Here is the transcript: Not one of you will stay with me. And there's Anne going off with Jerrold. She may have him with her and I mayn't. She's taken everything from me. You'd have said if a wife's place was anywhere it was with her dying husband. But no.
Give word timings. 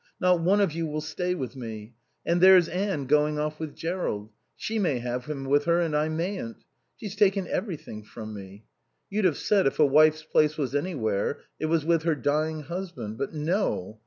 Not 0.19 0.39
one 0.39 0.59
of 0.61 0.71
you 0.71 0.87
will 0.87 0.99
stay 1.01 1.35
with 1.35 1.55
me. 1.55 1.93
And 2.25 2.41
there's 2.41 2.67
Anne 2.67 3.05
going 3.05 3.37
off 3.37 3.59
with 3.59 3.75
Jerrold. 3.75 4.31
She 4.55 4.79
may 4.79 4.97
have 4.97 5.25
him 5.25 5.45
with 5.45 5.65
her 5.65 5.79
and 5.79 5.95
I 5.95 6.09
mayn't. 6.09 6.63
She's 6.95 7.15
taken 7.15 7.45
everything 7.47 8.03
from 8.03 8.33
me. 8.33 8.65
You'd 9.11 9.25
have 9.25 9.37
said 9.37 9.67
if 9.67 9.77
a 9.77 9.85
wife's 9.85 10.23
place 10.23 10.57
was 10.57 10.73
anywhere 10.73 11.41
it 11.59 11.67
was 11.67 11.85
with 11.85 12.01
her 12.01 12.15
dying 12.15 12.61
husband. 12.63 13.19
But 13.19 13.35
no. 13.35 13.99